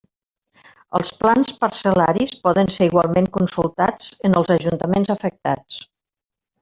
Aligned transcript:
Els 0.99 1.11
plans 1.17 1.51
parcel·laris 1.63 2.33
poden 2.47 2.71
ser 2.77 2.87
igualment 2.91 3.29
consultats 3.37 4.09
en 4.31 4.39
els 4.41 4.53
ajuntaments 4.57 5.13
afectats. 5.17 5.79